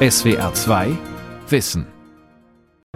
[0.00, 0.92] SWR 2
[1.48, 1.84] Wissen.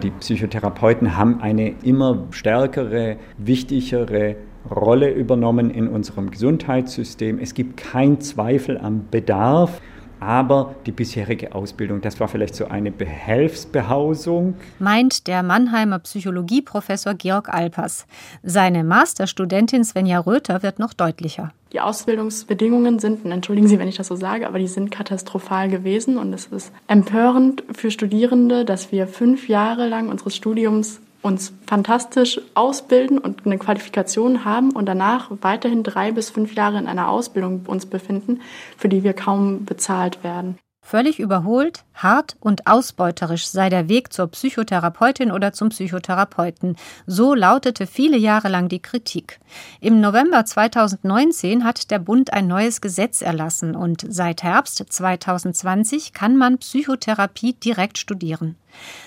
[0.01, 4.37] Die Psychotherapeuten haben eine immer stärkere, wichtigere
[4.73, 7.39] Rolle übernommen in unserem Gesundheitssystem.
[7.39, 9.81] Es gibt keinen Zweifel am Bedarf.
[10.25, 14.55] Aber die bisherige Ausbildung, das war vielleicht so eine Behelfsbehausung.
[14.79, 18.07] Meint der Mannheimer Psychologieprofessor Georg Alpers.
[18.41, 21.51] Seine Masterstudentin Svenja Röther wird noch deutlicher.
[21.73, 26.17] Die Ausbildungsbedingungen sind, entschuldigen Sie, wenn ich das so sage, aber die sind katastrophal gewesen
[26.17, 32.39] und es ist empörend für Studierende, dass wir fünf Jahre lang unseres Studiums uns fantastisch
[32.53, 37.65] ausbilden und eine Qualifikation haben und danach weiterhin drei bis fünf Jahre in einer Ausbildung
[37.65, 38.41] uns befinden,
[38.77, 40.59] für die wir kaum bezahlt werden.
[40.85, 46.75] Völlig überholt, hart und ausbeuterisch sei der Weg zur Psychotherapeutin oder zum Psychotherapeuten.
[47.05, 49.39] So lautete viele Jahre lang die Kritik.
[49.79, 56.37] Im November 2019 hat der Bund ein neues Gesetz erlassen und seit Herbst 2020 kann
[56.37, 58.55] man Psychotherapie direkt studieren.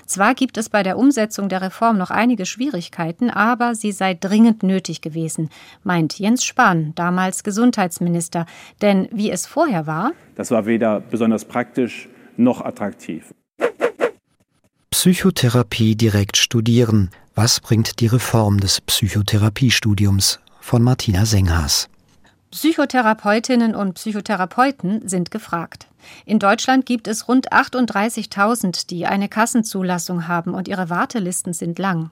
[0.06, 4.62] Zwar gibt es bei der Umsetzung der Reform noch einige Schwierigkeiten, aber sie sei dringend
[4.62, 5.50] nötig gewesen,
[5.82, 8.46] meint Jens Spahn, damals Gesundheitsminister.
[8.80, 13.34] Denn wie es vorher war, das war weder besonders praktisch noch attraktiv.
[14.90, 17.10] Psychotherapie direkt studieren.
[17.34, 20.40] Was bringt die Reform des Psychotherapiestudiums?
[20.60, 21.88] Von Martina Senghas.
[22.50, 25.88] Psychotherapeutinnen und Psychotherapeuten sind gefragt.
[26.24, 32.10] In Deutschland gibt es rund 38.000, die eine Kassenzulassung haben und ihre Wartelisten sind lang.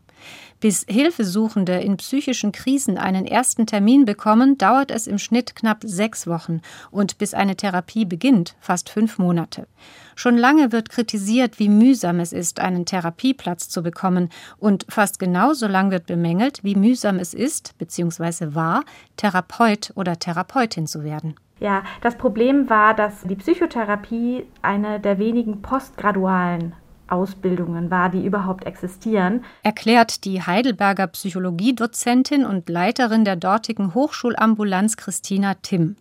[0.61, 6.27] Bis Hilfesuchende in psychischen Krisen einen ersten Termin bekommen, dauert es im Schnitt knapp sechs
[6.27, 9.67] Wochen und bis eine Therapie beginnt, fast fünf Monate.
[10.15, 15.67] Schon lange wird kritisiert, wie mühsam es ist, einen Therapieplatz zu bekommen, und fast genauso
[15.67, 18.55] lang wird bemängelt, wie mühsam es ist, bzw.
[18.55, 18.85] war,
[19.17, 21.35] Therapeut oder Therapeutin zu werden.
[21.61, 26.75] Ja, das Problem war, dass die Psychotherapie eine der wenigen postgradualen
[27.09, 29.45] Ausbildungen war, die überhaupt existieren.
[29.63, 35.97] Erklärt die Heidelberger Psychologiedozentin und Leiterin der dortigen Hochschulambulanz Christina Timm.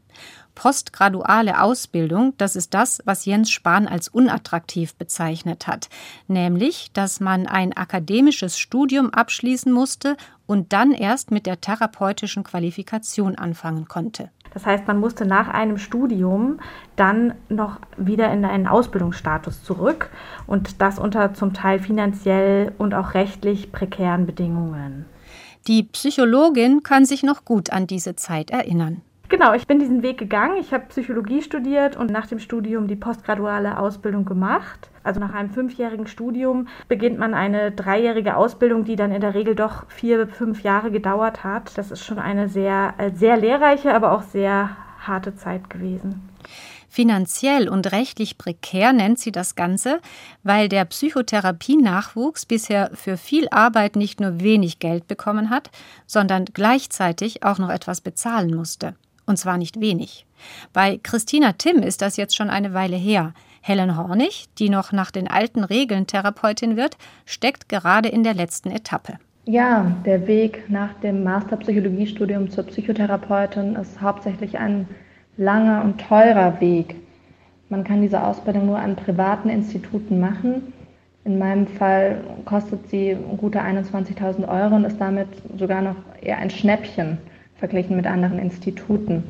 [0.55, 5.89] Postgraduale Ausbildung, das ist das, was Jens Spahn als unattraktiv bezeichnet hat,
[6.27, 10.15] nämlich, dass man ein akademisches Studium abschließen musste
[10.53, 14.29] und dann erst mit der therapeutischen Qualifikation anfangen konnte.
[14.53, 16.59] Das heißt, man musste nach einem Studium
[16.95, 20.11] dann noch wieder in einen Ausbildungsstatus zurück
[20.45, 25.07] und das unter zum Teil finanziell und auch rechtlich prekären Bedingungen.
[25.67, 29.01] Die Psychologin kann sich noch gut an diese Zeit erinnern.
[29.33, 30.57] Genau, ich bin diesen Weg gegangen.
[30.57, 34.91] Ich habe Psychologie studiert und nach dem Studium die postgraduale Ausbildung gemacht.
[35.01, 39.55] Also nach einem fünfjährigen Studium beginnt man eine dreijährige Ausbildung, die dann in der Regel
[39.55, 41.75] doch vier, fünf Jahre gedauert hat.
[41.79, 46.29] Das ist schon eine sehr, äh, sehr lehrreiche, aber auch sehr harte Zeit gewesen.
[46.87, 49.99] Finanziell und rechtlich prekär nennt sie das Ganze,
[50.43, 55.71] weil der Psychotherapie-Nachwuchs bisher für viel Arbeit nicht nur wenig Geld bekommen hat,
[56.05, 58.93] sondern gleichzeitig auch noch etwas bezahlen musste.
[59.25, 60.25] Und zwar nicht wenig.
[60.73, 63.33] Bei Christina Timm ist das jetzt schon eine Weile her.
[63.61, 68.69] Helen Hornig, die noch nach den alten Regeln Therapeutin wird, steckt gerade in der letzten
[68.71, 69.13] Etappe.
[69.45, 74.87] Ja, der Weg nach dem Masterpsychologiestudium zur Psychotherapeutin ist hauptsächlich ein
[75.37, 76.95] langer und teurer Weg.
[77.69, 80.73] Man kann diese Ausbildung nur an privaten Instituten machen.
[81.25, 86.49] In meinem Fall kostet sie gute 21.000 Euro und ist damit sogar noch eher ein
[86.49, 87.17] Schnäppchen
[87.57, 89.23] verglichen mit anderen Instituten.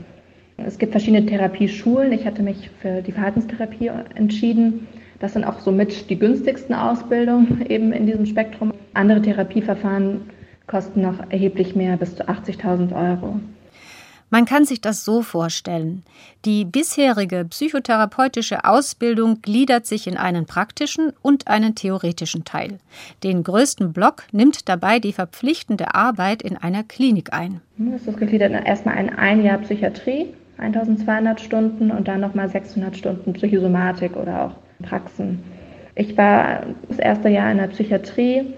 [0.58, 2.12] Es gibt verschiedene Therapieschulen.
[2.12, 4.88] Ich hatte mich für die Verhaltenstherapie entschieden.
[5.20, 8.74] Das sind auch somit die günstigsten Ausbildungen eben in diesem Spektrum.
[8.94, 10.22] Andere Therapieverfahren
[10.68, 13.40] kosten noch erheblich mehr, bis zu 80.000 Euro.
[14.34, 16.02] Man kann sich das so vorstellen.
[16.44, 22.80] Die bisherige psychotherapeutische Ausbildung gliedert sich in einen praktischen und einen theoretischen Teil.
[23.24, 27.62] Den größten Block nimmt dabei die verpflichtende Arbeit in einer Klinik ein.
[27.78, 32.98] Das ist gegliedert in erstmal ein, ein Jahr Psychiatrie, 1200 Stunden und dann nochmal 600
[32.98, 35.44] Stunden Psychosomatik oder auch Praxen.
[35.94, 38.52] Ich war das erste Jahr in der Psychiatrie,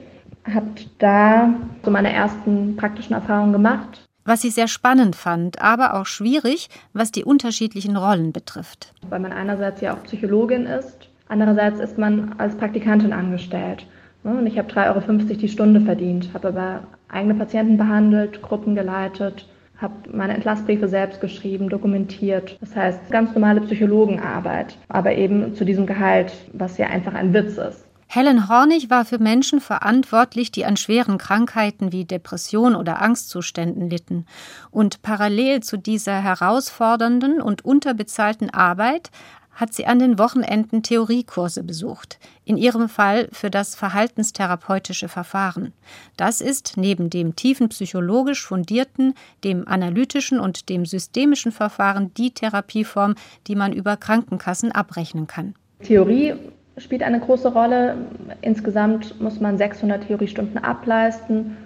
[0.45, 0.67] habe
[0.99, 6.69] da so meine ersten praktischen Erfahrungen gemacht was sie sehr spannend fand, aber auch schwierig,
[6.93, 8.93] was die unterschiedlichen Rollen betrifft.
[9.09, 13.85] Weil man einerseits ja auch Psychologin ist, andererseits ist man als Praktikantin angestellt.
[14.23, 19.47] Und ich habe 3,50 Euro die Stunde verdient, habe aber eigene Patienten behandelt, Gruppen geleitet,
[19.77, 22.57] habe meine Entlassbriefe selbst geschrieben, dokumentiert.
[22.59, 27.57] Das heißt, ganz normale Psychologenarbeit, aber eben zu diesem Gehalt, was ja einfach ein Witz
[27.57, 27.85] ist.
[28.15, 34.25] Helen Hornig war für Menschen verantwortlich, die an schweren Krankheiten wie Depression oder Angstzuständen litten.
[34.71, 39.11] Und parallel zu dieser herausfordernden und unterbezahlten Arbeit
[39.51, 45.73] hat sie an den Wochenenden Theoriekurse besucht, in ihrem Fall für das verhaltenstherapeutische Verfahren.
[46.15, 49.13] Das ist neben dem tiefen psychologisch fundierten,
[49.43, 53.15] dem analytischen und dem systemischen Verfahren die Therapieform,
[53.47, 55.53] die man über Krankenkassen abrechnen kann.
[55.83, 56.35] Theorie
[56.77, 57.95] spielt eine große Rolle.
[58.41, 61.57] Insgesamt muss man 600 Theoriestunden ableisten,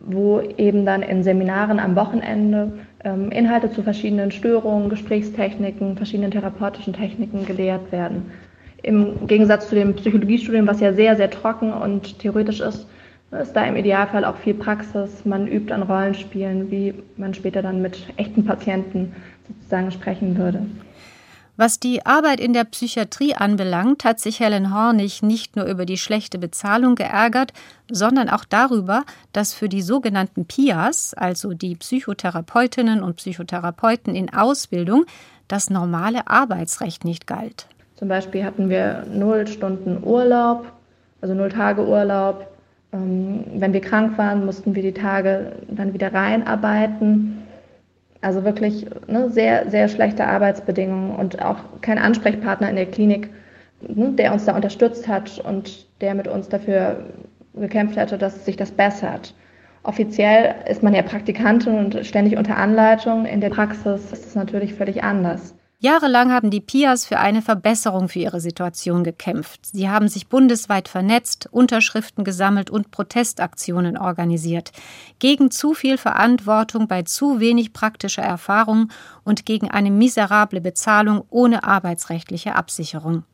[0.00, 2.72] wo eben dann in Seminaren am Wochenende
[3.04, 8.30] ähm, Inhalte zu verschiedenen Störungen, Gesprächstechniken, verschiedenen therapeutischen Techniken gelehrt werden.
[8.82, 12.86] Im Gegensatz zu dem Psychologiestudium, was ja sehr, sehr trocken und theoretisch ist,
[13.30, 15.24] ist da im Idealfall auch viel Praxis.
[15.24, 19.12] Man übt an Rollenspielen, wie man später dann mit echten Patienten
[19.48, 20.66] sozusagen sprechen würde.
[21.56, 25.98] Was die Arbeit in der Psychiatrie anbelangt, hat sich Helen Hornig nicht nur über die
[25.98, 27.52] schlechte Bezahlung geärgert,
[27.88, 35.04] sondern auch darüber, dass für die sogenannten PIAs, also die Psychotherapeutinnen und Psychotherapeuten in Ausbildung,
[35.46, 37.68] das normale Arbeitsrecht nicht galt.
[37.94, 40.66] Zum Beispiel hatten wir null Stunden Urlaub,
[41.20, 42.48] also null Tage Urlaub.
[42.92, 47.43] Ähm, wenn wir krank waren, mussten wir die Tage dann wieder reinarbeiten.
[48.24, 53.28] Also wirklich ne, sehr, sehr schlechte Arbeitsbedingungen und auch kein Ansprechpartner in der Klinik,
[53.82, 57.04] ne, der uns da unterstützt hat und der mit uns dafür
[57.54, 59.34] gekämpft hätte, dass sich das bessert.
[59.82, 63.26] Offiziell ist man ja Praktikantin und ständig unter Anleitung.
[63.26, 65.54] In der Praxis ist es natürlich völlig anders.
[65.80, 69.66] Jahrelang haben die PIAs für eine Verbesserung für ihre Situation gekämpft.
[69.66, 74.72] Sie haben sich bundesweit vernetzt, Unterschriften gesammelt und Protestaktionen organisiert.
[75.18, 78.90] Gegen zu viel Verantwortung bei zu wenig praktischer Erfahrung
[79.24, 83.24] und gegen eine miserable Bezahlung ohne arbeitsrechtliche Absicherung.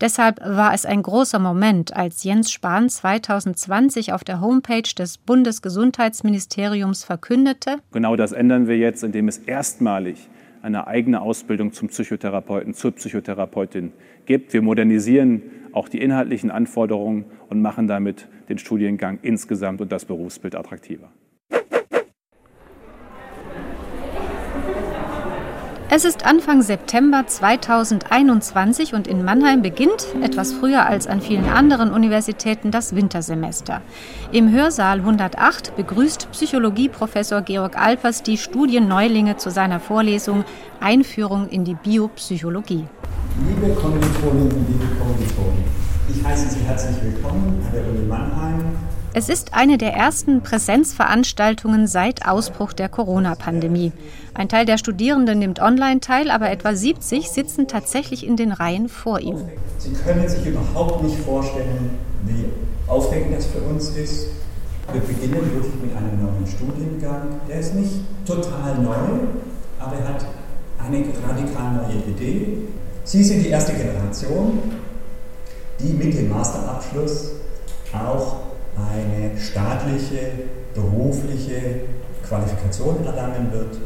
[0.00, 7.02] Deshalb war es ein großer Moment, als Jens Spahn 2020 auf der Homepage des Bundesgesundheitsministeriums
[7.02, 10.28] verkündete: Genau das ändern wir jetzt, indem es erstmalig
[10.66, 13.92] eine eigene Ausbildung zum Psychotherapeuten, zur Psychotherapeutin
[14.26, 14.52] gibt.
[14.52, 15.42] Wir modernisieren
[15.72, 21.12] auch die inhaltlichen Anforderungen und machen damit den Studiengang insgesamt und das Berufsbild attraktiver.
[25.88, 31.92] Es ist Anfang September 2021 und in Mannheim beginnt, etwas früher als an vielen anderen
[31.92, 33.82] Universitäten, das Wintersemester.
[34.32, 40.44] Im Hörsaal 108 begrüßt Psychologieprofessor Georg Alpers die Studienneulinge zu seiner Vorlesung
[40.80, 42.86] Einführung in die Biopsychologie.
[43.46, 45.62] Liebe Kommilitoninnen, liebe Kommilitonen,
[46.12, 48.76] ich heiße Sie herzlich willkommen an der Uni Mannheim
[49.16, 53.92] es ist eine der ersten Präsenzveranstaltungen seit Ausbruch der Corona-Pandemie.
[54.34, 58.90] Ein Teil der Studierenden nimmt online teil, aber etwa 70 sitzen tatsächlich in den Reihen
[58.90, 59.38] vor ihm.
[59.78, 61.92] Sie können sich überhaupt nicht vorstellen,
[62.24, 62.44] wie
[62.86, 64.26] aufregend das für uns ist.
[64.92, 67.40] Wir beginnen wirklich mit einem neuen Studiengang.
[67.48, 67.92] Der ist nicht
[68.26, 68.96] total neu,
[69.78, 70.26] aber er hat
[70.78, 72.58] eine radikal neue Idee.
[73.04, 74.58] Sie sind die erste Generation,
[75.80, 77.30] die mit dem Masterabschluss
[77.94, 78.55] auch
[79.38, 80.32] staatliche,
[80.74, 81.80] berufliche
[82.26, 83.76] Qualifikation erlangen wird.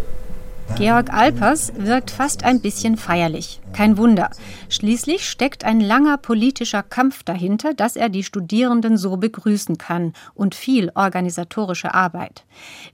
[0.77, 3.61] Georg Alpers wirkt fast ein bisschen feierlich.
[3.73, 4.31] Kein Wunder.
[4.69, 10.55] Schließlich steckt ein langer politischer Kampf dahinter, dass er die Studierenden so begrüßen kann und
[10.55, 12.45] viel organisatorische Arbeit.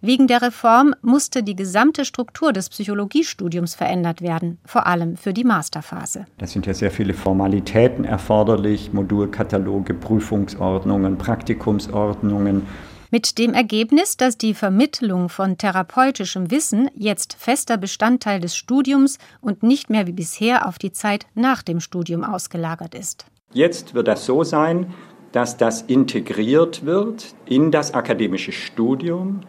[0.01, 5.45] Wegen der Reform musste die gesamte Struktur des Psychologiestudiums verändert werden, vor allem für die
[5.45, 6.27] Masterphase.
[6.39, 12.63] Da sind ja sehr viele Formalitäten erforderlich, Modulkataloge, Prüfungsordnungen, Praktikumsordnungen.
[13.11, 19.63] Mit dem Ergebnis, dass die Vermittlung von therapeutischem Wissen jetzt fester Bestandteil des Studiums und
[19.63, 23.27] nicht mehr wie bisher auf die Zeit nach dem Studium ausgelagert ist.
[23.53, 24.93] Jetzt wird das so sein,
[25.33, 29.43] dass das integriert wird in das akademische Studium,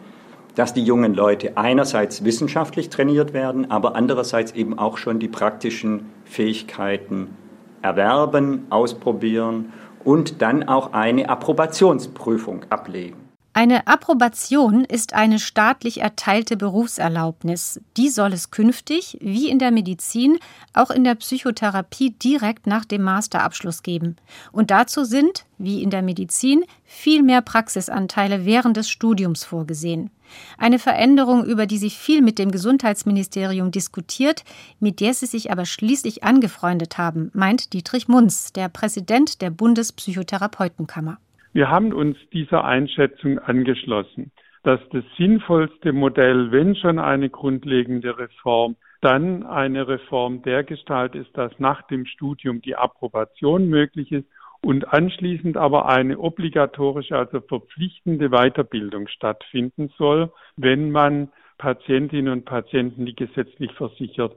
[0.54, 6.06] dass die jungen Leute einerseits wissenschaftlich trainiert werden, aber andererseits eben auch schon die praktischen
[6.24, 7.36] Fähigkeiten
[7.82, 9.72] erwerben, ausprobieren
[10.04, 13.27] und dann auch eine Approbationsprüfung ablegen.
[13.58, 17.80] Eine Approbation ist eine staatlich erteilte Berufserlaubnis.
[17.96, 20.38] Die soll es künftig, wie in der Medizin,
[20.74, 24.14] auch in der Psychotherapie direkt nach dem Masterabschluss geben.
[24.52, 30.10] Und dazu sind, wie in der Medizin, viel mehr Praxisanteile während des Studiums vorgesehen.
[30.56, 34.44] Eine Veränderung, über die sich viel mit dem Gesundheitsministerium diskutiert,
[34.78, 41.18] mit der sie sich aber schließlich angefreundet haben, meint Dietrich Munz, der Präsident der Bundespsychotherapeutenkammer.
[41.52, 48.76] Wir haben uns dieser Einschätzung angeschlossen, dass das sinnvollste Modell, wenn schon eine grundlegende Reform,
[49.00, 54.26] dann eine Reform der Gestalt ist, dass nach dem Studium die Approbation möglich ist
[54.60, 63.06] und anschließend aber eine obligatorische, also verpflichtende Weiterbildung stattfinden soll, wenn man Patientinnen und Patienten,
[63.06, 64.36] die gesetzlich versichert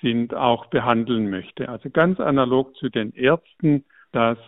[0.00, 1.68] sind, auch behandeln möchte.
[1.68, 4.38] Also ganz analog zu den Ärzten, dass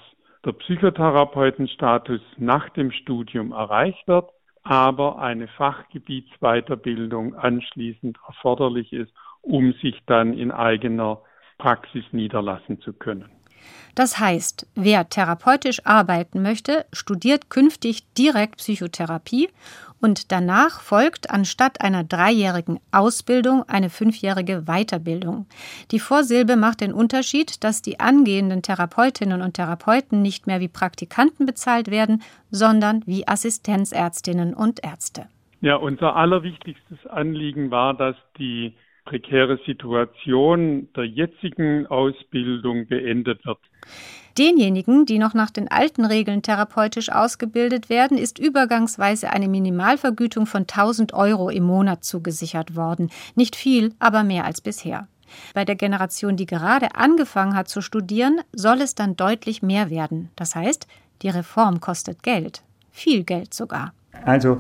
[0.46, 4.30] der Psychotherapeutenstatus nach dem Studium erreicht wird,
[4.62, 9.12] aber eine Fachgebietsweiterbildung anschließend erforderlich ist,
[9.42, 11.20] um sich dann in eigener
[11.58, 13.28] Praxis niederlassen zu können.
[13.96, 19.48] Das heißt, wer therapeutisch arbeiten möchte, studiert künftig direkt Psychotherapie
[20.00, 25.46] und danach folgt anstatt einer dreijährigen Ausbildung eine fünfjährige Weiterbildung.
[25.90, 31.46] Die Vorsilbe macht den Unterschied, dass die angehenden Therapeutinnen und Therapeuten nicht mehr wie Praktikanten
[31.46, 35.26] bezahlt werden, sondern wie Assistenzärztinnen und Ärzte.
[35.60, 38.74] Ja, unser allerwichtigstes Anliegen war, dass die
[39.06, 43.58] prekäre Situation der jetzigen Ausbildung beendet wird.
[44.38, 50.62] Denjenigen, die noch nach den alten Regeln therapeutisch ausgebildet werden, ist übergangsweise eine Minimalvergütung von
[50.62, 53.10] 1000 Euro im Monat zugesichert worden.
[53.34, 55.08] Nicht viel, aber mehr als bisher.
[55.54, 60.30] Bei der Generation, die gerade angefangen hat zu studieren, soll es dann deutlich mehr werden.
[60.36, 60.86] Das heißt,
[61.22, 62.62] die Reform kostet Geld.
[62.90, 63.92] Viel Geld sogar.
[64.24, 64.58] Also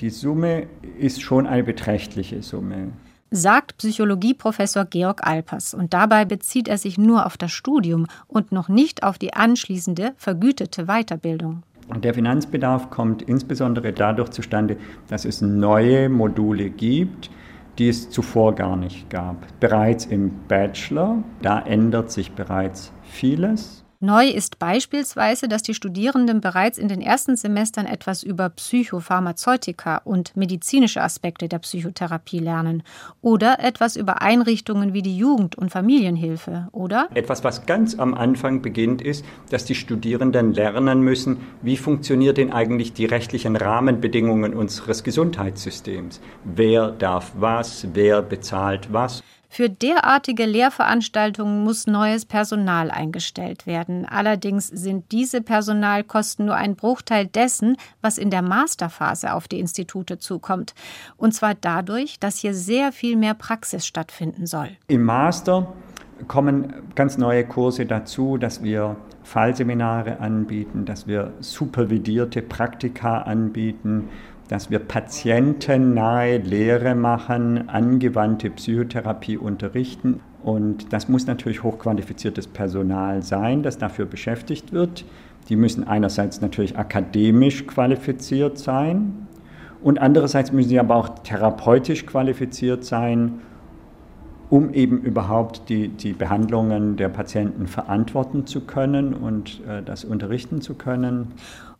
[0.00, 0.66] die Summe
[0.98, 2.92] ist schon eine beträchtliche Summe
[3.32, 5.74] sagt Psychologieprofessor Georg Alpers.
[5.74, 10.12] Und dabei bezieht er sich nur auf das Studium und noch nicht auf die anschließende
[10.16, 11.62] vergütete Weiterbildung.
[11.96, 14.76] Der Finanzbedarf kommt insbesondere dadurch zustande,
[15.08, 17.30] dass es neue Module gibt,
[17.78, 19.46] die es zuvor gar nicht gab.
[19.60, 23.81] Bereits im Bachelor, da ändert sich bereits vieles.
[24.04, 30.36] Neu ist beispielsweise, dass die Studierenden bereits in den ersten Semestern etwas über Psychopharmazeutika und
[30.36, 32.82] medizinische Aspekte der Psychotherapie lernen
[33.20, 37.10] oder etwas über Einrichtungen wie die Jugend- und Familienhilfe, oder?
[37.14, 42.52] Etwas, was ganz am Anfang beginnt, ist, dass die Studierenden lernen müssen, wie funktioniert denn
[42.52, 46.20] eigentlich die rechtlichen Rahmenbedingungen unseres Gesundheitssystems?
[46.42, 49.22] Wer darf was, wer bezahlt was?
[49.54, 54.06] Für derartige Lehrveranstaltungen muss neues Personal eingestellt werden.
[54.06, 60.18] Allerdings sind diese Personalkosten nur ein Bruchteil dessen, was in der Masterphase auf die Institute
[60.18, 60.72] zukommt.
[61.18, 64.70] Und zwar dadurch, dass hier sehr viel mehr Praxis stattfinden soll.
[64.88, 65.70] Im Master
[66.28, 74.08] kommen ganz neue Kurse dazu, dass wir Fallseminare anbieten, dass wir supervidierte Praktika anbieten,
[74.52, 80.20] dass wir patientennahe Lehre machen, angewandte Psychotherapie unterrichten.
[80.42, 85.06] Und das muss natürlich hochqualifiziertes Personal sein, das dafür beschäftigt wird.
[85.48, 89.26] Die müssen einerseits natürlich akademisch qualifiziert sein
[89.82, 93.40] und andererseits müssen sie aber auch therapeutisch qualifiziert sein,
[94.50, 100.60] um eben überhaupt die, die Behandlungen der Patienten verantworten zu können und äh, das unterrichten
[100.60, 101.28] zu können.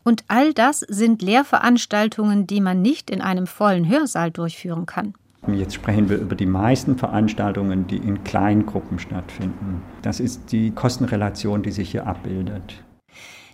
[0.04, 5.14] Und all das sind Lehrveranstaltungen, die man nicht in einem vollen Hörsaal durchführen kann.
[5.49, 9.82] Jetzt sprechen wir über die meisten Veranstaltungen, die in Kleingruppen stattfinden.
[10.00, 12.82] Das ist die Kostenrelation, die sich hier abbildet.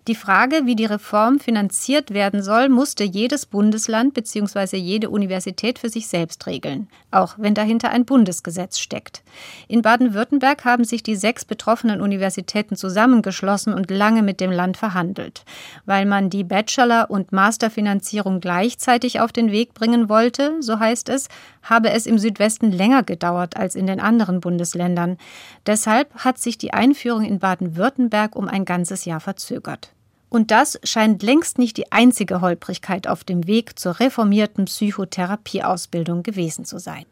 [0.09, 4.79] Die Frage, wie die Reform finanziert werden soll, musste jedes Bundesland bzw.
[4.79, 9.23] jede Universität für sich selbst regeln, auch wenn dahinter ein Bundesgesetz steckt.
[9.69, 15.45] In Baden-Württemberg haben sich die sechs betroffenen Universitäten zusammengeschlossen und lange mit dem Land verhandelt.
[15.85, 21.29] Weil man die Bachelor- und Masterfinanzierung gleichzeitig auf den Weg bringen wollte, so heißt es,
[21.63, 25.19] habe es im Südwesten länger gedauert als in den anderen Bundesländern.
[25.67, 29.93] Deshalb hat sich die Einführung in Baden-Württemberg um ein ganzes Jahr verzögert.
[30.31, 36.65] Und das scheint längst nicht die einzige Holprigkeit auf dem Weg zur reformierten Psychotherapieausbildung gewesen
[36.65, 37.07] zu sein.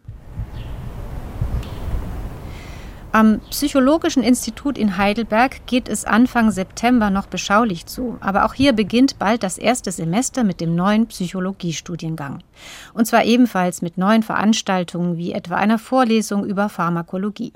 [3.17, 8.75] Am Psychologischen Institut in Heidelberg geht es Anfang September noch beschaulich zu, aber auch hier
[8.75, 12.43] beginnt bald das erste Semester mit dem neuen Psychologiestudiengang.
[12.93, 17.55] Und zwar ebenfalls mit neuen Veranstaltungen wie etwa einer Vorlesung über Pharmakologie.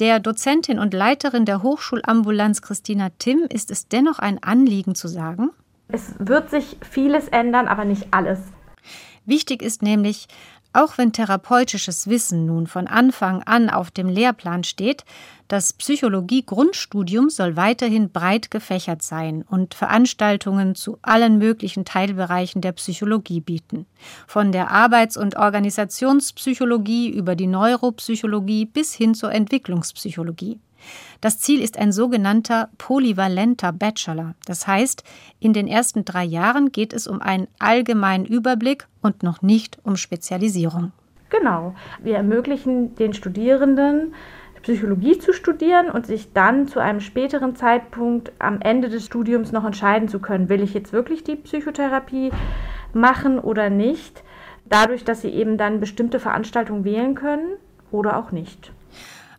[0.00, 5.50] Der Dozentin und Leiterin der Hochschulambulanz Christina Timm ist es dennoch ein Anliegen zu sagen,
[5.88, 8.40] es wird sich vieles ändern, aber nicht alles.
[9.26, 10.26] Wichtig ist nämlich,
[10.74, 15.04] auch wenn therapeutisches Wissen nun von Anfang an auf dem Lehrplan steht,
[15.48, 23.40] das Psychologie-Grundstudium soll weiterhin breit gefächert sein und Veranstaltungen zu allen möglichen Teilbereichen der Psychologie
[23.40, 23.86] bieten.
[24.26, 30.58] Von der Arbeits- und Organisationspsychologie über die Neuropsychologie bis hin zur Entwicklungspsychologie.
[31.20, 34.34] Das Ziel ist ein sogenannter polyvalenter Bachelor.
[34.46, 35.04] Das heißt,
[35.40, 39.96] in den ersten drei Jahren geht es um einen allgemeinen Überblick und noch nicht um
[39.96, 40.92] Spezialisierung.
[41.30, 41.74] Genau.
[42.02, 44.14] Wir ermöglichen den Studierenden,
[44.64, 49.64] Psychologie zu studieren und sich dann zu einem späteren Zeitpunkt am Ende des Studiums noch
[49.64, 52.30] entscheiden zu können, will ich jetzt wirklich die Psychotherapie
[52.94, 54.24] machen oder nicht,
[54.64, 57.56] dadurch, dass sie eben dann bestimmte Veranstaltungen wählen können
[57.90, 58.72] oder auch nicht.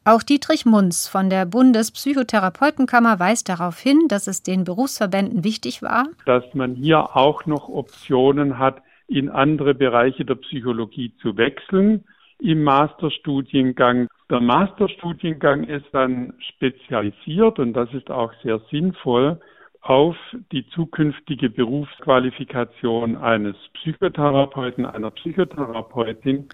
[0.08, 6.06] Auch Dietrich Munz von der Bundespsychotherapeutenkammer weist darauf hin, dass es den Berufsverbänden wichtig war,
[6.28, 12.04] dass man hier auch noch Optionen hat, in andere Bereiche der Psychologie zu wechseln
[12.38, 14.08] im Masterstudiengang.
[14.30, 19.40] Der Masterstudiengang ist dann spezialisiert und das ist auch sehr sinnvoll
[19.82, 20.16] auf
[20.52, 26.48] die zukünftige Berufsqualifikation eines Psychotherapeuten, einer Psychotherapeutin.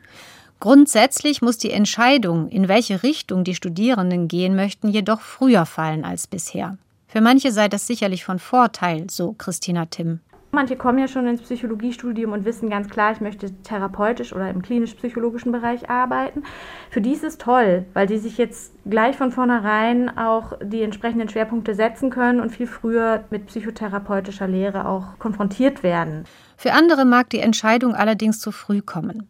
[0.62, 6.28] Grundsätzlich muss die Entscheidung, in welche Richtung die Studierenden gehen möchten, jedoch früher fallen als
[6.28, 6.78] bisher.
[7.08, 10.20] Für manche sei das sicherlich von Vorteil, so Christina Timm.
[10.52, 14.62] Manche kommen ja schon ins Psychologiestudium und wissen ganz klar, ich möchte therapeutisch oder im
[14.62, 16.44] klinisch-psychologischen Bereich arbeiten.
[16.92, 21.28] Für die ist es toll, weil die sich jetzt gleich von vornherein auch die entsprechenden
[21.28, 26.26] Schwerpunkte setzen können und viel früher mit psychotherapeutischer Lehre auch konfrontiert werden.
[26.56, 29.28] Für andere mag die Entscheidung allerdings zu früh kommen.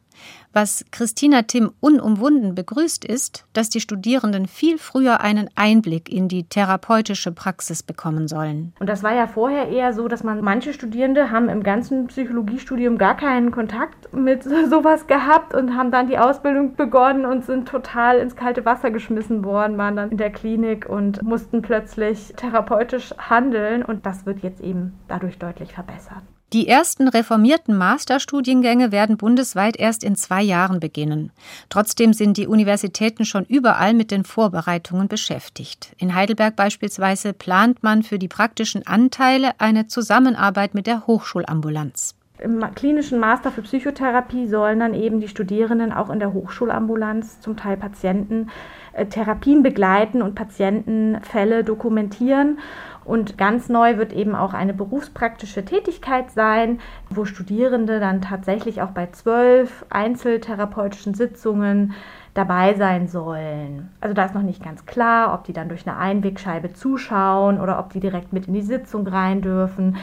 [0.53, 6.43] Was Christina Timm unumwunden begrüßt, ist, dass die Studierenden viel früher einen Einblick in die
[6.43, 8.73] therapeutische Praxis bekommen sollen.
[8.79, 12.97] Und das war ja vorher eher so, dass man manche Studierende haben im ganzen Psychologiestudium
[12.97, 18.17] gar keinen Kontakt mit sowas gehabt und haben dann die Ausbildung begonnen und sind total
[18.17, 23.83] ins kalte Wasser geschmissen worden, waren dann in der Klinik und mussten plötzlich therapeutisch handeln
[23.83, 26.23] und das wird jetzt eben dadurch deutlich verbessert.
[26.53, 31.31] Die ersten reformierten Masterstudiengänge werden bundesweit erst in zwei Jahren beginnen.
[31.69, 35.95] Trotzdem sind die Universitäten schon überall mit den Vorbereitungen beschäftigt.
[35.97, 42.15] In Heidelberg beispielsweise plant man für die praktischen Anteile eine Zusammenarbeit mit der Hochschulambulanz.
[42.41, 47.55] Im klinischen Master für Psychotherapie sollen dann eben die Studierenden auch in der Hochschulambulanz zum
[47.55, 48.49] Teil Patienten
[48.93, 52.57] äh, Therapien begleiten und Patientenfälle dokumentieren.
[53.03, 56.79] Und ganz neu wird eben auch eine berufspraktische Tätigkeit sein,
[57.09, 61.93] wo Studierende dann tatsächlich auch bei zwölf einzeltherapeutischen Sitzungen
[62.33, 63.89] dabei sein sollen.
[63.99, 67.79] Also da ist noch nicht ganz klar, ob die dann durch eine Einwegscheibe zuschauen oder
[67.79, 69.97] ob die direkt mit in die Sitzung rein dürfen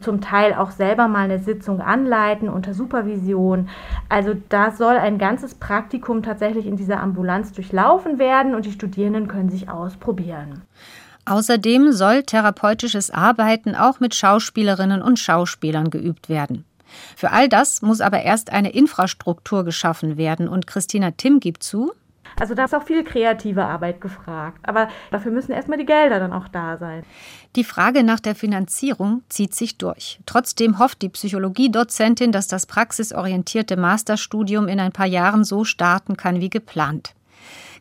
[0.00, 3.68] zum Teil auch selber mal eine Sitzung anleiten unter Supervision.
[4.08, 9.28] Also da soll ein ganzes Praktikum tatsächlich in dieser Ambulanz durchlaufen werden und die Studierenden
[9.28, 10.62] können sich ausprobieren.
[11.26, 16.64] Außerdem soll therapeutisches Arbeiten auch mit Schauspielerinnen und Schauspielern geübt werden.
[17.16, 21.92] Für all das muss aber erst eine Infrastruktur geschaffen werden und Christina Timm gibt zu,
[22.38, 24.58] also da ist auch viel kreative Arbeit gefragt.
[24.62, 27.02] Aber dafür müssen erstmal die Gelder dann auch da sein.
[27.56, 30.20] Die Frage nach der Finanzierung zieht sich durch.
[30.26, 36.40] Trotzdem hofft die Psychologiedozentin, dass das praxisorientierte Masterstudium in ein paar Jahren so starten kann
[36.40, 37.15] wie geplant.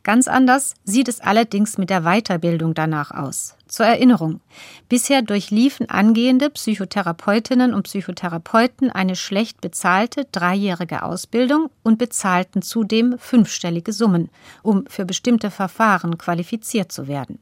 [0.05, 3.55] Ganz anders sieht es allerdings mit der Weiterbildung danach aus.
[3.67, 4.39] Zur Erinnerung.
[4.87, 13.91] Bisher durchliefen angehende Psychotherapeutinnen und Psychotherapeuten eine schlecht bezahlte dreijährige Ausbildung und bezahlten zudem fünfstellige
[13.93, 14.29] Summen,
[14.61, 17.39] um für bestimmte Verfahren qualifiziert zu werden.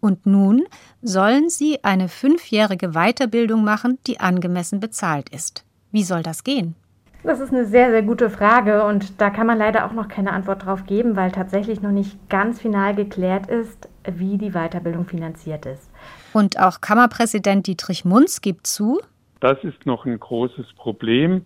[0.00, 0.64] Und nun
[1.02, 5.62] sollen sie eine fünfjährige Weiterbildung machen, die angemessen bezahlt ist.
[5.92, 6.74] Wie soll das gehen?
[7.24, 10.32] Das ist eine sehr, sehr gute Frage und da kann man leider auch noch keine
[10.32, 15.66] Antwort drauf geben, weil tatsächlich noch nicht ganz final geklärt ist, wie die Weiterbildung finanziert
[15.66, 15.90] ist.
[16.32, 19.00] Und auch Kammerpräsident Dietrich Munz gibt zu,
[19.40, 21.44] das ist noch ein großes Problem,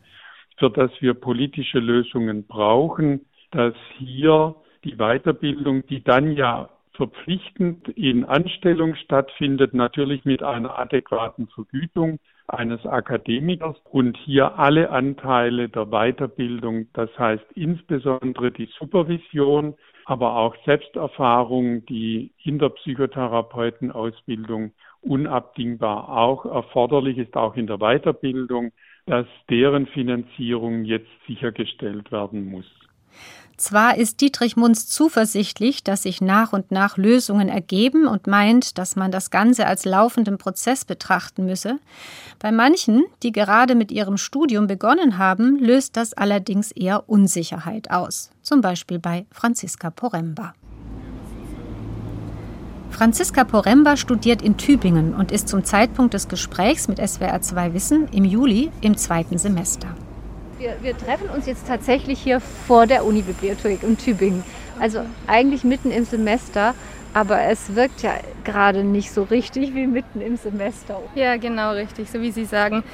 [0.59, 4.55] für das wir politische Lösungen brauchen, dass hier
[4.85, 12.19] die Weiterbildung, die dann ja verpflichtend in Anstellung stattfindet, natürlich mit einer adäquaten Vergütung,
[12.53, 20.55] eines Akademikers und hier alle Anteile der Weiterbildung, das heißt insbesondere die Supervision, aber auch
[20.65, 28.73] Selbsterfahrung, die in der Psychotherapeutenausbildung unabdingbar auch erforderlich ist, auch in der Weiterbildung,
[29.07, 32.71] dass deren Finanzierung jetzt sichergestellt werden muss.
[33.57, 38.97] Zwar ist Dietrich Munz zuversichtlich, dass sich nach und nach Lösungen ergeben und meint, dass
[38.97, 41.79] man das Ganze als laufenden Prozess betrachten müsse.
[42.39, 48.31] Bei manchen, die gerade mit ihrem Studium begonnen haben, löst das allerdings eher Unsicherheit aus.
[48.43, 50.55] Zum Beispiel bei Franziska Poremba.
[52.91, 58.25] Franziska Poremba studiert in Tübingen und ist zum Zeitpunkt des Gesprächs mit SWR2 Wissen im
[58.25, 59.89] Juli im zweiten Semester.
[60.63, 64.45] Wir, wir treffen uns jetzt tatsächlich hier vor der Unibibliothek in Tübingen.
[64.79, 66.77] Also eigentlich mitten im Semester,
[67.15, 68.13] aber es wirkt ja
[68.45, 71.03] gerade nicht so richtig wie mitten im Semester.
[71.17, 72.85] Ja, genau richtig, so wie Sie sagen.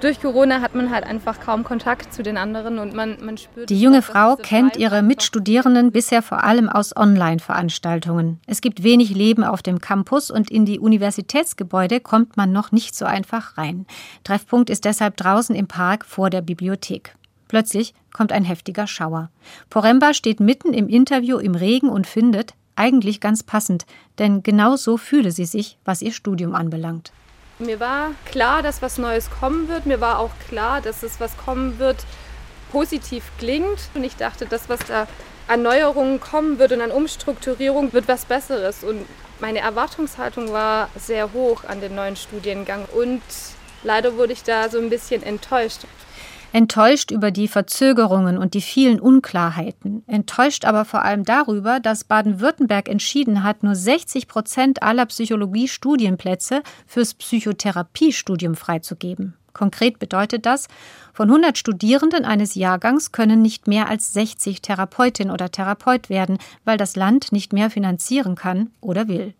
[0.00, 3.68] Durch Corona hat man halt einfach kaum Kontakt zu den anderen und man, man spürt.
[3.68, 8.40] Die junge Frau kennt ihre Mitstudierenden bisher vor allem aus Online-Veranstaltungen.
[8.46, 12.94] Es gibt wenig Leben auf dem Campus und in die Universitätsgebäude kommt man noch nicht
[12.94, 13.84] so einfach rein.
[14.24, 17.17] Treffpunkt ist deshalb draußen im Park vor der Bibliothek.
[17.48, 19.30] Plötzlich kommt ein heftiger Schauer.
[19.70, 23.86] Poremba steht mitten im Interview im Regen und findet, eigentlich ganz passend,
[24.18, 27.12] denn genau so fühle sie sich, was ihr Studium anbelangt.
[27.58, 29.84] Mir war klar, dass was Neues kommen wird.
[29.84, 31.96] Mir war auch klar, dass es was kommen wird,
[32.70, 33.90] positiv klingt.
[33.94, 35.08] Und ich dachte, das, was da
[35.48, 38.84] an Neuerungen kommen wird und an Umstrukturierung, wird was Besseres.
[38.84, 39.04] Und
[39.40, 42.84] meine Erwartungshaltung war sehr hoch an den neuen Studiengang.
[42.96, 43.22] Und
[43.82, 45.80] leider wurde ich da so ein bisschen enttäuscht.
[46.52, 52.88] Enttäuscht über die Verzögerungen und die vielen Unklarheiten, enttäuscht aber vor allem darüber, dass Baden-Württemberg
[52.88, 59.34] entschieden hat, nur 60 Prozent aller Psychologie-Studienplätze fürs Psychotherapiestudium freizugeben.
[59.52, 60.68] Konkret bedeutet das,
[61.12, 66.78] von 100 Studierenden eines Jahrgangs können nicht mehr als 60 Therapeutin oder Therapeut werden, weil
[66.78, 69.34] das Land nicht mehr finanzieren kann oder will.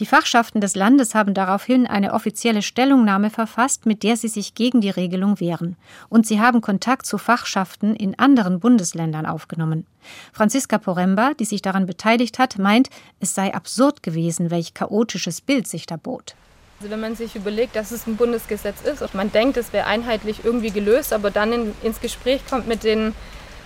[0.00, 4.80] Die Fachschaften des Landes haben daraufhin eine offizielle Stellungnahme verfasst, mit der sie sich gegen
[4.80, 5.76] die Regelung wehren.
[6.08, 9.86] Und sie haben Kontakt zu Fachschaften in anderen Bundesländern aufgenommen.
[10.32, 12.88] Franziska Poremba, die sich daran beteiligt hat, meint,
[13.20, 16.34] es sei absurd gewesen, welch chaotisches Bild sich da bot.
[16.80, 19.86] Also wenn man sich überlegt, dass es ein Bundesgesetz ist und man denkt, es wäre
[19.86, 23.14] einheitlich irgendwie gelöst, aber dann in, ins Gespräch kommt mit den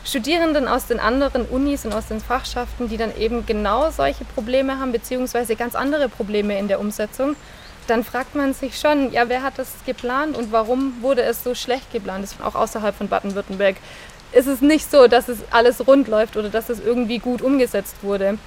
[0.04, 4.78] Studierenden aus den anderen Unis und aus den Fachschaften, die dann eben genau solche Probleme
[4.78, 7.36] haben, beziehungsweise ganz andere Probleme in der Umsetzung,
[7.86, 11.54] dann fragt man sich schon, ja, wer hat das geplant und warum wurde es so
[11.54, 12.24] schlecht geplant?
[12.24, 13.76] Das auch außerhalb von Baden-Württemberg
[14.32, 17.96] ist es nicht so, dass es alles rund läuft oder dass es irgendwie gut umgesetzt
[18.02, 18.38] wurde.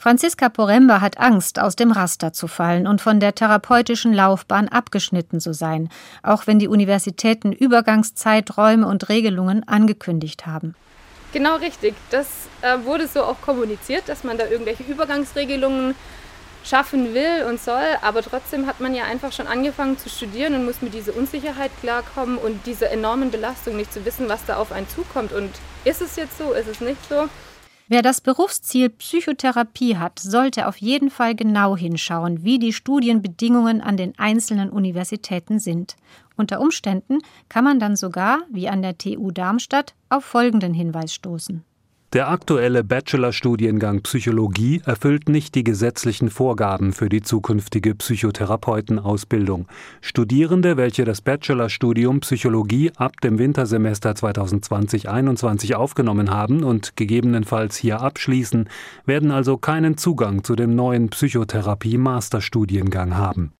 [0.00, 5.40] Franziska Poremba hat Angst, aus dem Raster zu fallen und von der therapeutischen Laufbahn abgeschnitten
[5.40, 5.90] zu sein,
[6.22, 10.74] auch wenn die Universitäten Übergangszeiträume und Regelungen angekündigt haben.
[11.34, 11.94] Genau richtig.
[12.08, 12.28] Das
[12.62, 15.94] äh, wurde so auch kommuniziert, dass man da irgendwelche Übergangsregelungen
[16.64, 20.64] schaffen will und soll, aber trotzdem hat man ja einfach schon angefangen zu studieren und
[20.64, 24.72] muss mit dieser Unsicherheit klarkommen und dieser enormen Belastung nicht zu wissen, was da auf
[24.72, 25.32] einen zukommt.
[25.32, 25.50] Und
[25.84, 27.28] ist es jetzt so, ist es nicht so?
[27.92, 33.96] Wer das Berufsziel Psychotherapie hat, sollte auf jeden Fall genau hinschauen, wie die Studienbedingungen an
[33.96, 35.96] den einzelnen Universitäten sind.
[36.36, 41.64] Unter Umständen kann man dann sogar, wie an der TU Darmstadt, auf folgenden Hinweis stoßen.
[42.12, 49.68] Der aktuelle Bachelorstudiengang Psychologie erfüllt nicht die gesetzlichen Vorgaben für die zukünftige Psychotherapeutenausbildung.
[50.00, 58.68] Studierende, welche das Bachelorstudium Psychologie ab dem Wintersemester 2020-21 aufgenommen haben und gegebenenfalls hier abschließen,
[59.06, 63.52] werden also keinen Zugang zu dem neuen Psychotherapie-Masterstudiengang haben.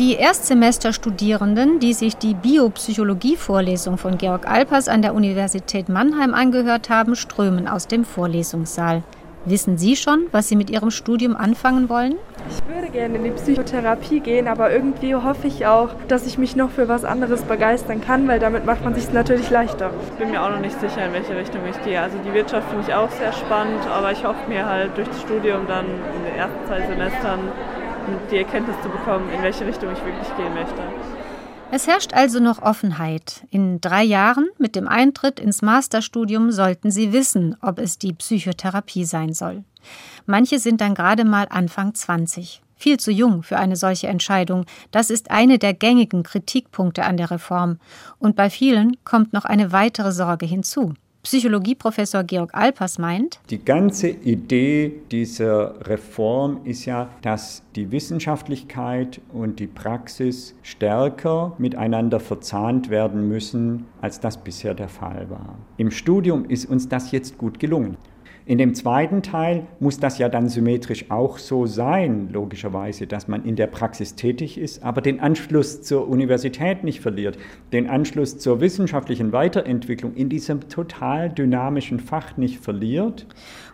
[0.00, 7.14] Die Erstsemesterstudierenden, die sich die Biopsychologie-Vorlesung von Georg Alpers an der Universität Mannheim angehört haben,
[7.14, 9.02] strömen aus dem Vorlesungssaal.
[9.44, 12.14] Wissen Sie schon, was Sie mit Ihrem Studium anfangen wollen?
[12.48, 16.56] Ich würde gerne in die Psychotherapie gehen, aber irgendwie hoffe ich auch, dass ich mich
[16.56, 19.90] noch für was anderes begeistern kann, weil damit macht man sich natürlich leichter.
[20.10, 22.00] Ich bin mir auch noch nicht sicher, in welche Richtung ich gehe.
[22.00, 25.20] Also die Wirtschaft finde ich auch sehr spannend, aber ich hoffe mir halt durch das
[25.20, 27.40] Studium dann in den ersten zwei Semestern
[28.30, 30.82] die Erkenntnis zu bekommen, in welche Richtung ich wirklich gehen möchte.
[31.72, 33.46] Es herrscht also noch Offenheit.
[33.50, 39.04] In drei Jahren mit dem Eintritt ins Masterstudium sollten Sie wissen, ob es die Psychotherapie
[39.04, 39.62] sein soll.
[40.26, 42.60] Manche sind dann gerade mal Anfang 20.
[42.74, 44.64] Viel zu jung für eine solche Entscheidung.
[44.90, 47.78] Das ist eine der gängigen Kritikpunkte an der Reform.
[48.18, 50.94] Und bei vielen kommt noch eine weitere Sorge hinzu.
[51.22, 59.60] Psychologieprofessor Georg Alpers meint, die ganze Idee dieser Reform ist ja, dass die Wissenschaftlichkeit und
[59.60, 65.56] die Praxis stärker miteinander verzahnt werden müssen, als das bisher der Fall war.
[65.76, 67.98] Im Studium ist uns das jetzt gut gelungen.
[68.50, 73.44] In dem zweiten Teil muss das ja dann symmetrisch auch so sein, logischerweise, dass man
[73.44, 77.38] in der Praxis tätig ist, aber den Anschluss zur Universität nicht verliert,
[77.72, 83.24] den Anschluss zur wissenschaftlichen Weiterentwicklung in diesem total dynamischen Fach nicht verliert.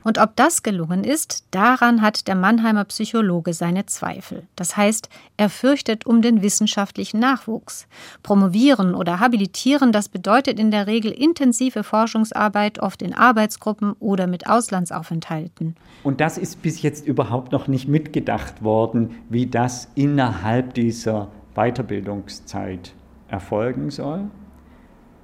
[0.06, 4.44] Und ob das gelungen ist, daran hat der Mannheimer Psychologe seine Zweifel.
[4.54, 7.88] Das heißt, er fürchtet um den wissenschaftlichen Nachwuchs.
[8.22, 14.46] Promovieren oder habilitieren, das bedeutet in der Regel intensive Forschungsarbeit, oft in Arbeitsgruppen oder mit
[14.48, 15.74] Auslandsaufenthalten.
[16.04, 22.94] Und das ist bis jetzt überhaupt noch nicht mitgedacht worden, wie das innerhalb dieser Weiterbildungszeit
[23.26, 24.30] erfolgen soll.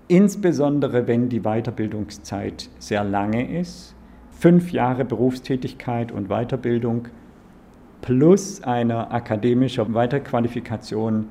[0.08, 3.94] Insbesondere wenn die Weiterbildungszeit sehr lange ist
[4.42, 7.06] fünf Jahre Berufstätigkeit und Weiterbildung
[8.00, 11.28] plus einer akademischen Weiterqualifikation,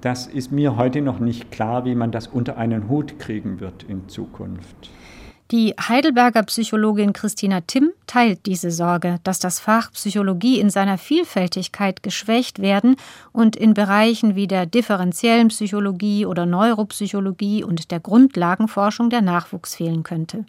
[0.00, 3.82] das ist mir heute noch nicht klar, wie man das unter einen Hut kriegen wird
[3.82, 4.88] in Zukunft.
[5.50, 12.02] Die Heidelberger Psychologin Christina Timm teilt diese Sorge, dass das Fach Psychologie in seiner Vielfältigkeit
[12.02, 12.96] geschwächt werden
[13.30, 20.02] und in Bereichen wie der differenziellen Psychologie oder Neuropsychologie und der Grundlagenforschung der Nachwuchs fehlen
[20.02, 20.46] könnte.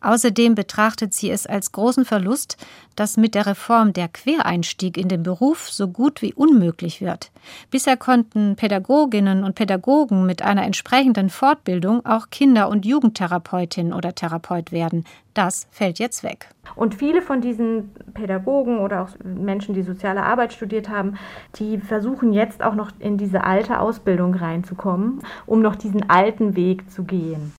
[0.00, 2.56] Außerdem betrachtet sie es als großen Verlust,
[3.00, 7.30] dass mit der Reform der Quereinstieg in den Beruf so gut wie unmöglich wird.
[7.70, 14.70] Bisher konnten Pädagoginnen und Pädagogen mit einer entsprechenden Fortbildung auch Kinder- und Jugendtherapeutin oder Therapeut
[14.70, 15.06] werden.
[15.32, 16.50] Das fällt jetzt weg.
[16.76, 21.14] Und viele von diesen Pädagogen oder auch Menschen, die soziale Arbeit studiert haben,
[21.56, 26.90] die versuchen jetzt auch noch in diese alte Ausbildung reinzukommen, um noch diesen alten Weg
[26.90, 27.54] zu gehen.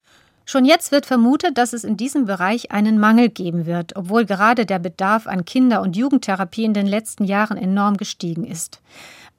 [0.46, 4.66] Schon jetzt wird vermutet, dass es in diesem Bereich einen Mangel geben wird, obwohl gerade
[4.66, 8.82] der Bedarf an Kinder- und Jugendtherapie in den letzten Jahren enorm gestiegen ist.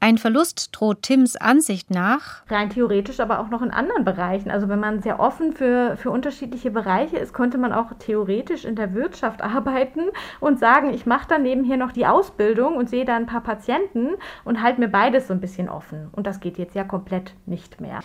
[0.02, 2.42] Ein Verlust droht Tims Ansicht nach.
[2.48, 4.50] Rein theoretisch, aber auch noch in anderen Bereichen.
[4.50, 8.74] Also wenn man sehr offen für, für unterschiedliche Bereiche ist, könnte man auch theoretisch in
[8.74, 10.00] der Wirtschaft arbeiten
[10.40, 14.14] und sagen, ich mache dann nebenher noch die Ausbildung und sehe da ein paar Patienten
[14.42, 16.08] und halte mir beides so ein bisschen offen.
[16.10, 18.00] Und das geht jetzt ja komplett nicht mehr.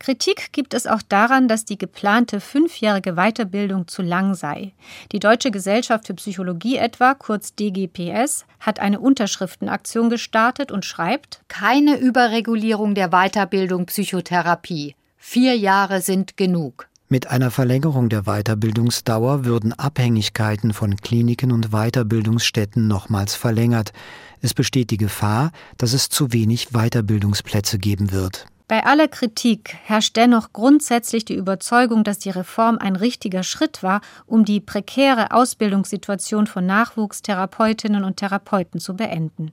[0.00, 4.72] Kritik gibt es auch daran, dass die geplante fünfjährige Weiterbildung zu lang sei.
[5.12, 11.98] Die Deutsche Gesellschaft für Psychologie etwa, kurz DGPS, hat eine Unterschriftenaktion gestartet und schreibt Keine
[11.98, 14.96] Überregulierung der Weiterbildung Psychotherapie.
[15.18, 16.88] Vier Jahre sind genug.
[17.10, 23.92] Mit einer Verlängerung der Weiterbildungsdauer würden Abhängigkeiten von Kliniken und Weiterbildungsstätten nochmals verlängert.
[24.40, 28.46] Es besteht die Gefahr, dass es zu wenig Weiterbildungsplätze geben wird.
[28.70, 34.00] Bei aller Kritik herrscht dennoch grundsätzlich die Überzeugung, dass die Reform ein richtiger Schritt war,
[34.26, 39.50] um die prekäre Ausbildungssituation von Nachwuchstherapeutinnen und Therapeuten zu beenden.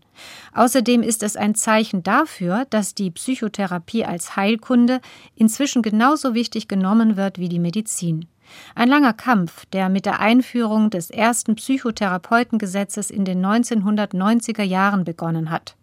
[0.54, 5.02] Außerdem ist es ein Zeichen dafür, dass die Psychotherapie als Heilkunde
[5.34, 8.28] inzwischen genauso wichtig genommen wird wie die Medizin.
[8.76, 15.50] Ein langer Kampf, der mit der Einführung des ersten Psychotherapeutengesetzes in den 1990er Jahren begonnen
[15.50, 15.76] hat.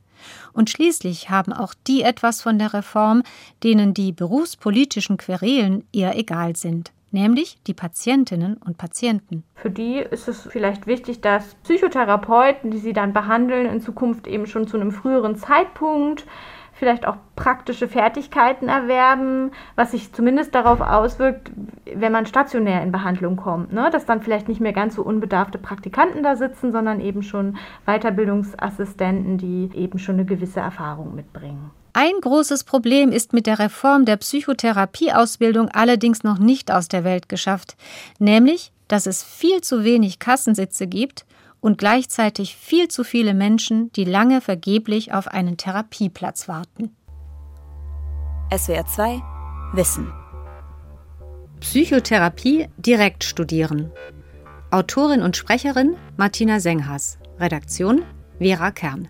[0.52, 3.22] Und schließlich haben auch die etwas von der Reform,
[3.62, 9.44] denen die berufspolitischen Querelen eher egal sind nämlich die Patientinnen und Patienten.
[9.54, 14.46] Für die ist es vielleicht wichtig, dass Psychotherapeuten, die sie dann behandeln, in Zukunft eben
[14.46, 16.26] schon zu einem früheren Zeitpunkt
[16.74, 21.50] vielleicht auch praktische Fertigkeiten erwerben, was sich zumindest darauf auswirkt,
[21.94, 23.88] wenn man stationär in Behandlung kommt, ne?
[23.90, 27.56] dass dann vielleicht nicht mehr ganz so unbedarfte Praktikanten da sitzen, sondern eben schon
[27.87, 31.70] Weiterbildungsassistenten, die eben schon eine gewisse Erfahrung mitbringen.
[31.92, 37.28] Ein großes Problem ist mit der Reform der Psychotherapieausbildung allerdings noch nicht aus der Welt
[37.28, 37.76] geschafft,
[38.18, 41.24] nämlich, dass es viel zu wenig Kassensitze gibt
[41.64, 46.94] und gleichzeitig viel zu viele Menschen, die lange vergeblich auf einen Therapieplatz warten.
[48.55, 49.22] SWR 2
[49.72, 50.12] Wissen
[51.61, 53.90] Psychotherapie direkt studieren.
[54.70, 57.16] Autorin und Sprecherin Martina Senghas.
[57.40, 58.03] Redaktion
[58.38, 59.09] Vera Kern.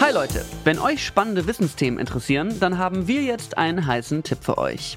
[0.00, 4.56] Hi Leute, wenn euch spannende Wissensthemen interessieren, dann haben wir jetzt einen heißen Tipp für
[4.56, 4.96] euch.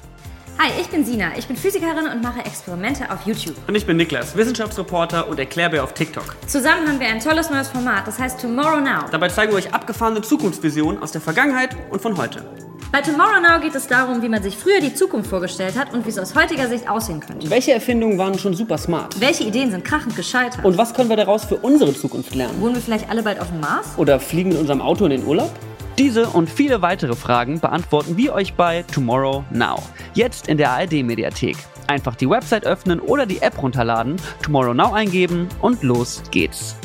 [0.63, 1.37] Hi, ich bin Sina.
[1.37, 3.57] Ich bin Physikerin und mache Experimente auf YouTube.
[3.67, 6.37] Und ich bin Niklas, Wissenschaftsreporter und Erklärbär auf TikTok.
[6.47, 9.09] Zusammen haben wir ein tolles neues Format, das heißt Tomorrow Now.
[9.11, 12.45] Dabei zeigen wir euch abgefahrene Zukunftsvisionen aus der Vergangenheit und von heute.
[12.93, 16.05] Bei Tomorrow Now geht es darum, wie man sich früher die Zukunft vorgestellt hat und
[16.05, 17.49] wie es aus heutiger Sicht aussehen könnte.
[17.49, 19.19] Welche Erfindungen waren schon super smart?
[19.19, 20.63] Welche Ideen sind krachend gescheitert?
[20.63, 22.61] Und was können wir daraus für unsere Zukunft lernen?
[22.61, 23.87] Wohnen wir vielleicht alle bald auf dem Mars?
[23.97, 25.51] Oder fliegen mit unserem Auto in den Urlaub?
[25.97, 29.77] Diese und viele weitere Fragen beantworten wir euch bei Tomorrow Now.
[30.15, 31.55] Jetzt in der ARD-Mediathek.
[31.85, 36.75] Einfach die Website öffnen oder die App runterladen, Tomorrow Now eingeben und los geht's.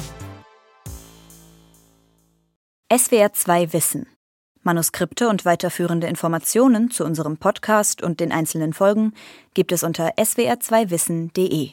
[2.95, 4.07] SWR 2 Wissen.
[4.63, 9.15] Manuskripte und weiterführende Informationen zu unserem Podcast und den einzelnen Folgen
[9.55, 11.71] gibt es unter swr2wissen.de.